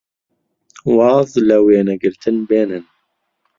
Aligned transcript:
واز 0.95 1.29
لە 1.47 1.57
وێنەگرتن 1.65 2.35
بێنن! 2.49 2.85